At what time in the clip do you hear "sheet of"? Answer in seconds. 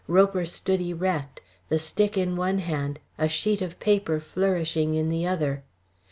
3.29-3.79